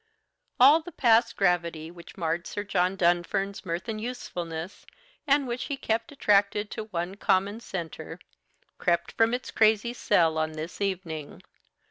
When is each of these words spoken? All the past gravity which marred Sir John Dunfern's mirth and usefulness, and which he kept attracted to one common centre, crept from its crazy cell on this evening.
All 0.59 0.81
the 0.81 0.91
past 0.91 1.35
gravity 1.35 1.91
which 1.91 2.17
marred 2.17 2.47
Sir 2.47 2.63
John 2.63 2.95
Dunfern's 2.95 3.63
mirth 3.63 3.87
and 3.87 4.01
usefulness, 4.01 4.83
and 5.27 5.47
which 5.47 5.65
he 5.65 5.77
kept 5.77 6.11
attracted 6.11 6.71
to 6.71 6.85
one 6.85 7.13
common 7.13 7.59
centre, 7.59 8.17
crept 8.79 9.11
from 9.11 9.31
its 9.31 9.51
crazy 9.51 9.93
cell 9.93 10.39
on 10.39 10.53
this 10.53 10.81
evening. 10.81 11.43